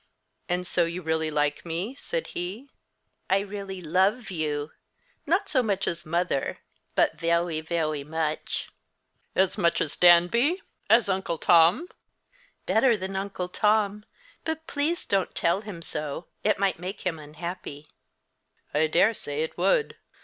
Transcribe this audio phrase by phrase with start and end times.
[0.49, 2.71] "And so you really like me?" said he.
[3.29, 4.71] "I really love you;
[5.27, 6.57] not so much as mother,
[6.95, 8.69] but veway, veway much."
[9.35, 11.87] "As much as Danby as Uncle Tom?"
[12.65, 14.03] "Better than Uncle Tom!
[14.43, 16.25] but please don't tell him so.
[16.43, 17.87] It might make him unhappy."
[18.73, 19.97] "I dare say it would.